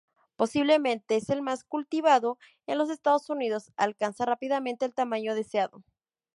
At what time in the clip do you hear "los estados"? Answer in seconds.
2.79-3.29